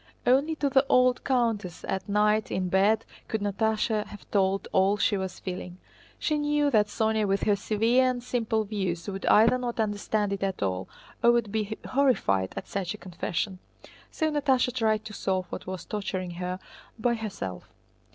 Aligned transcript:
Only 0.25 0.55
to 0.55 0.67
the 0.67 0.83
old 0.89 1.23
countess 1.23 1.85
at 1.87 2.09
night 2.09 2.49
in 2.49 2.69
bed 2.69 3.05
could 3.27 3.39
Natásha 3.39 4.07
have 4.07 4.27
told 4.31 4.67
all 4.71 4.97
she 4.97 5.15
was 5.15 5.37
feeling. 5.39 5.77
She 6.17 6.39
knew 6.39 6.71
that 6.71 6.87
Sónya 6.87 7.27
with 7.27 7.43
her 7.43 7.55
severe 7.55 8.09
and 8.09 8.23
simple 8.23 8.63
views 8.63 9.07
would 9.07 9.27
either 9.27 9.59
not 9.59 9.79
understand 9.79 10.33
it 10.33 10.41
at 10.41 10.63
all 10.63 10.89
or 11.21 11.31
would 11.31 11.51
be 11.51 11.77
horrified 11.87 12.53
at 12.57 12.67
such 12.67 12.95
a 12.95 12.97
confession. 12.97 13.59
So 14.09 14.31
Natásha 14.31 14.73
tried 14.73 15.05
to 15.05 15.13
solve 15.13 15.45
what 15.51 15.67
was 15.67 15.85
torturing 15.85 16.31
her 16.31 16.59
by 16.97 17.13
herself. 17.13 17.69